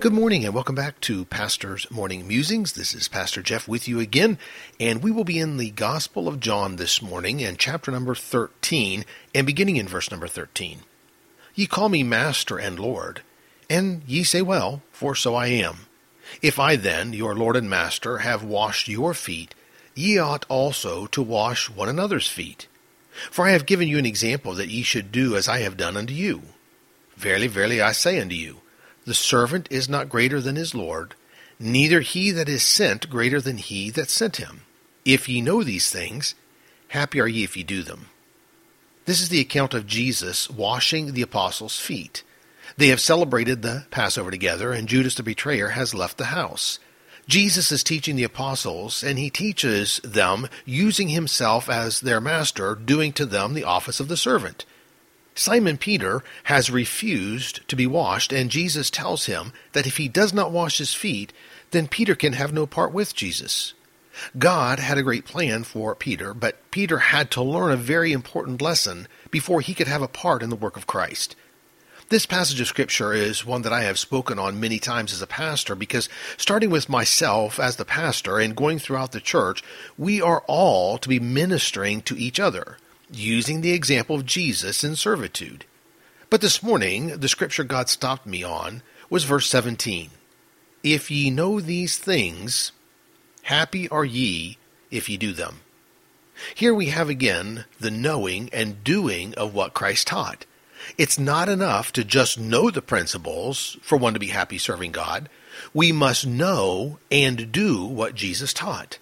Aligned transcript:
Good 0.00 0.12
morning 0.12 0.44
and 0.44 0.54
welcome 0.54 0.76
back 0.76 1.00
to 1.00 1.24
Pastor's 1.24 1.90
Morning 1.90 2.28
Musings. 2.28 2.74
This 2.74 2.94
is 2.94 3.08
Pastor 3.08 3.42
Jeff 3.42 3.66
with 3.66 3.88
you 3.88 3.98
again, 3.98 4.38
and 4.78 5.02
we 5.02 5.10
will 5.10 5.24
be 5.24 5.40
in 5.40 5.56
the 5.56 5.72
Gospel 5.72 6.28
of 6.28 6.38
John 6.38 6.76
this 6.76 7.02
morning 7.02 7.42
and 7.42 7.58
chapter 7.58 7.90
number 7.90 8.14
13 8.14 9.04
and 9.34 9.44
beginning 9.44 9.76
in 9.76 9.88
verse 9.88 10.08
number 10.12 10.28
13. 10.28 10.82
Ye 11.56 11.66
call 11.66 11.88
me 11.88 12.04
Master 12.04 12.58
and 12.58 12.78
Lord, 12.78 13.22
and 13.68 14.02
ye 14.06 14.22
say 14.22 14.40
well, 14.40 14.82
for 14.92 15.16
so 15.16 15.34
I 15.34 15.48
am. 15.48 15.86
If 16.40 16.60
I 16.60 16.76
then, 16.76 17.12
your 17.12 17.34
Lord 17.34 17.56
and 17.56 17.68
Master, 17.68 18.18
have 18.18 18.44
washed 18.44 18.86
your 18.86 19.14
feet, 19.14 19.52
ye 19.96 20.16
ought 20.16 20.46
also 20.48 21.06
to 21.06 21.20
wash 21.20 21.68
one 21.68 21.88
another's 21.88 22.28
feet. 22.28 22.68
For 23.32 23.48
I 23.48 23.50
have 23.50 23.66
given 23.66 23.88
you 23.88 23.98
an 23.98 24.06
example 24.06 24.54
that 24.54 24.70
ye 24.70 24.82
should 24.82 25.10
do 25.10 25.34
as 25.34 25.48
I 25.48 25.58
have 25.58 25.76
done 25.76 25.96
unto 25.96 26.14
you. 26.14 26.42
Verily, 27.16 27.48
verily, 27.48 27.80
I 27.80 27.90
say 27.90 28.20
unto 28.20 28.36
you, 28.36 28.60
the 29.08 29.14
servant 29.14 29.66
is 29.70 29.88
not 29.88 30.08
greater 30.08 30.40
than 30.40 30.56
his 30.56 30.74
Lord, 30.74 31.14
neither 31.58 32.00
he 32.00 32.30
that 32.30 32.48
is 32.48 32.62
sent 32.62 33.10
greater 33.10 33.40
than 33.40 33.56
he 33.56 33.90
that 33.90 34.10
sent 34.10 34.36
him. 34.36 34.62
If 35.04 35.28
ye 35.28 35.40
know 35.40 35.64
these 35.64 35.90
things, 35.90 36.34
happy 36.88 37.20
are 37.20 37.26
ye 37.26 37.42
if 37.42 37.56
ye 37.56 37.62
do 37.62 37.82
them. 37.82 38.06
This 39.06 39.20
is 39.22 39.30
the 39.30 39.40
account 39.40 39.72
of 39.72 39.86
Jesus 39.86 40.50
washing 40.50 41.14
the 41.14 41.22
apostles' 41.22 41.80
feet. 41.80 42.22
They 42.76 42.88
have 42.88 43.00
celebrated 43.00 43.62
the 43.62 43.86
Passover 43.90 44.30
together, 44.30 44.72
and 44.72 44.86
Judas 44.86 45.14
the 45.14 45.22
betrayer 45.22 45.70
has 45.70 45.94
left 45.94 46.18
the 46.18 46.26
house. 46.26 46.78
Jesus 47.26 47.72
is 47.72 47.82
teaching 47.82 48.16
the 48.16 48.24
apostles, 48.24 49.02
and 49.02 49.18
he 49.18 49.30
teaches 49.30 50.00
them 50.04 50.48
using 50.64 51.08
himself 51.08 51.68
as 51.70 52.00
their 52.00 52.20
master, 52.20 52.74
doing 52.74 53.12
to 53.14 53.24
them 53.24 53.54
the 53.54 53.64
office 53.64 54.00
of 54.00 54.08
the 54.08 54.16
servant. 54.16 54.66
Simon 55.38 55.78
Peter 55.78 56.24
has 56.44 56.68
refused 56.68 57.60
to 57.68 57.76
be 57.76 57.86
washed, 57.86 58.32
and 58.32 58.50
Jesus 58.50 58.90
tells 58.90 59.26
him 59.26 59.52
that 59.70 59.86
if 59.86 59.96
he 59.96 60.08
does 60.08 60.34
not 60.34 60.50
wash 60.50 60.78
his 60.78 60.94
feet, 60.94 61.32
then 61.70 61.86
Peter 61.86 62.16
can 62.16 62.32
have 62.32 62.52
no 62.52 62.66
part 62.66 62.92
with 62.92 63.14
Jesus. 63.14 63.72
God 64.36 64.80
had 64.80 64.98
a 64.98 65.02
great 65.04 65.24
plan 65.24 65.62
for 65.62 65.94
Peter, 65.94 66.34
but 66.34 66.68
Peter 66.72 66.98
had 66.98 67.30
to 67.30 67.40
learn 67.40 67.70
a 67.70 67.76
very 67.76 68.10
important 68.10 68.60
lesson 68.60 69.06
before 69.30 69.60
he 69.60 69.74
could 69.74 69.86
have 69.86 70.02
a 70.02 70.08
part 70.08 70.42
in 70.42 70.50
the 70.50 70.56
work 70.56 70.76
of 70.76 70.88
Christ. 70.88 71.36
This 72.08 72.26
passage 72.26 72.60
of 72.60 72.66
Scripture 72.66 73.12
is 73.12 73.46
one 73.46 73.62
that 73.62 73.72
I 73.72 73.82
have 73.82 74.00
spoken 74.00 74.40
on 74.40 74.58
many 74.58 74.80
times 74.80 75.12
as 75.12 75.22
a 75.22 75.26
pastor 75.28 75.76
because, 75.76 76.08
starting 76.36 76.70
with 76.70 76.88
myself 76.88 77.60
as 77.60 77.76
the 77.76 77.84
pastor 77.84 78.40
and 78.40 78.56
going 78.56 78.80
throughout 78.80 79.12
the 79.12 79.20
church, 79.20 79.62
we 79.96 80.20
are 80.20 80.42
all 80.48 80.98
to 80.98 81.08
be 81.08 81.20
ministering 81.20 82.02
to 82.02 82.18
each 82.18 82.40
other 82.40 82.76
using 83.10 83.60
the 83.60 83.72
example 83.72 84.16
of 84.16 84.26
Jesus 84.26 84.84
in 84.84 84.96
servitude. 84.96 85.64
But 86.30 86.40
this 86.40 86.62
morning, 86.62 87.18
the 87.18 87.28
scripture 87.28 87.64
God 87.64 87.88
stopped 87.88 88.26
me 88.26 88.42
on 88.42 88.82
was 89.08 89.24
verse 89.24 89.48
17. 89.48 90.10
If 90.82 91.10
ye 91.10 91.30
know 91.30 91.60
these 91.60 91.96
things, 91.98 92.72
happy 93.42 93.88
are 93.88 94.04
ye 94.04 94.58
if 94.90 95.08
ye 95.08 95.16
do 95.16 95.32
them. 95.32 95.60
Here 96.54 96.74
we 96.74 96.86
have 96.86 97.08
again 97.08 97.64
the 97.80 97.90
knowing 97.90 98.48
and 98.52 98.84
doing 98.84 99.34
of 99.34 99.54
what 99.54 99.74
Christ 99.74 100.06
taught. 100.06 100.46
It's 100.96 101.18
not 101.18 101.48
enough 101.48 101.92
to 101.92 102.04
just 102.04 102.38
know 102.38 102.70
the 102.70 102.82
principles 102.82 103.76
for 103.82 103.98
one 103.98 104.14
to 104.14 104.20
be 104.20 104.28
happy 104.28 104.58
serving 104.58 104.92
God. 104.92 105.28
We 105.74 105.92
must 105.92 106.26
know 106.26 106.98
and 107.10 107.50
do 107.50 107.84
what 107.84 108.14
Jesus 108.14 108.52
taught. 108.52 108.98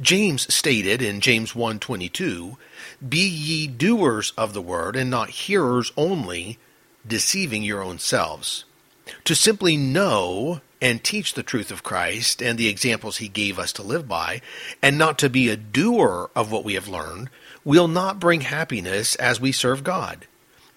James 0.00 0.52
stated 0.52 1.00
in 1.00 1.20
James 1.20 1.54
1:22, 1.54 2.58
"Be 3.06 3.26
ye 3.26 3.68
doers 3.68 4.32
of 4.36 4.52
the 4.52 4.62
word 4.62 4.96
and 4.96 5.08
not 5.08 5.30
hearers 5.30 5.92
only, 5.96 6.58
deceiving 7.06 7.62
your 7.62 7.80
own 7.80 8.00
selves." 8.00 8.64
To 9.24 9.36
simply 9.36 9.76
know 9.76 10.60
and 10.80 11.04
teach 11.04 11.34
the 11.34 11.44
truth 11.44 11.70
of 11.70 11.84
Christ 11.84 12.42
and 12.42 12.58
the 12.58 12.66
examples 12.66 13.18
he 13.18 13.28
gave 13.28 13.58
us 13.58 13.72
to 13.74 13.82
live 13.82 14.08
by, 14.08 14.40
and 14.82 14.98
not 14.98 15.16
to 15.18 15.30
be 15.30 15.48
a 15.48 15.56
doer 15.56 16.28
of 16.34 16.50
what 16.50 16.64
we 16.64 16.74
have 16.74 16.88
learned, 16.88 17.30
will 17.62 17.88
not 17.88 18.18
bring 18.18 18.40
happiness 18.40 19.14
as 19.16 19.40
we 19.40 19.52
serve 19.52 19.84
God. 19.84 20.26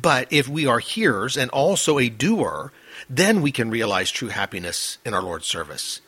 But 0.00 0.26
if 0.30 0.48
we 0.48 0.64
are 0.64 0.78
hearers 0.78 1.36
and 1.36 1.50
also 1.50 1.98
a 1.98 2.08
doer, 2.08 2.72
then 3.10 3.42
we 3.42 3.52
can 3.52 3.70
realize 3.70 4.10
true 4.10 4.28
happiness 4.28 4.96
in 5.04 5.12
our 5.12 5.22
Lord's 5.22 5.46
service. 5.46 6.00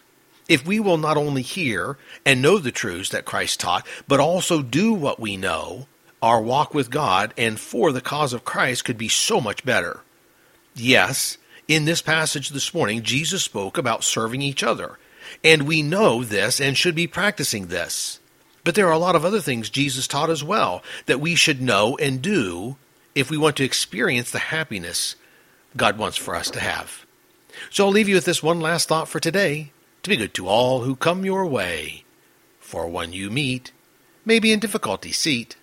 If 0.48 0.66
we 0.66 0.78
will 0.80 0.98
not 0.98 1.16
only 1.16 1.42
hear 1.42 1.96
and 2.24 2.42
know 2.42 2.58
the 2.58 2.72
truths 2.72 3.10
that 3.10 3.24
Christ 3.24 3.60
taught, 3.60 3.86
but 4.06 4.20
also 4.20 4.62
do 4.62 4.92
what 4.92 5.18
we 5.18 5.36
know, 5.36 5.86
our 6.22 6.40
walk 6.40 6.74
with 6.74 6.90
God 6.90 7.32
and 7.36 7.58
for 7.58 7.92
the 7.92 8.00
cause 8.00 8.32
of 8.32 8.44
Christ 8.44 8.84
could 8.84 8.98
be 8.98 9.08
so 9.08 9.40
much 9.40 9.64
better. 9.64 10.00
Yes, 10.74 11.38
in 11.66 11.84
this 11.84 12.02
passage 12.02 12.50
this 12.50 12.74
morning, 12.74 13.02
Jesus 13.02 13.42
spoke 13.42 13.78
about 13.78 14.04
serving 14.04 14.42
each 14.42 14.62
other, 14.62 14.98
and 15.42 15.62
we 15.62 15.82
know 15.82 16.22
this 16.22 16.60
and 16.60 16.76
should 16.76 16.94
be 16.94 17.06
practicing 17.06 17.66
this. 17.66 18.20
But 18.64 18.74
there 18.74 18.86
are 18.88 18.92
a 18.92 18.98
lot 18.98 19.16
of 19.16 19.24
other 19.24 19.40
things 19.40 19.70
Jesus 19.70 20.08
taught 20.08 20.30
as 20.30 20.42
well 20.42 20.82
that 21.06 21.20
we 21.20 21.34
should 21.34 21.60
know 21.60 21.96
and 21.98 22.20
do 22.20 22.76
if 23.14 23.30
we 23.30 23.38
want 23.38 23.56
to 23.56 23.64
experience 23.64 24.30
the 24.30 24.38
happiness 24.38 25.16
God 25.76 25.98
wants 25.98 26.16
for 26.16 26.34
us 26.34 26.50
to 26.50 26.60
have. 26.60 27.04
So 27.70 27.86
I'll 27.86 27.92
leave 27.92 28.08
you 28.08 28.14
with 28.14 28.24
this 28.24 28.42
one 28.42 28.60
last 28.60 28.88
thought 28.88 29.08
for 29.08 29.20
today 29.20 29.70
to 30.04 30.10
be 30.10 30.16
good 30.16 30.34
to 30.34 30.46
all 30.46 30.82
who 30.82 30.94
come 30.94 31.24
your 31.24 31.46
way. 31.46 32.04
For 32.60 32.86
one 32.86 33.14
you 33.14 33.30
meet 33.30 33.72
may 34.24 34.38
be 34.38 34.52
in 34.52 34.60
difficulty 34.60 35.12
seat, 35.12 35.56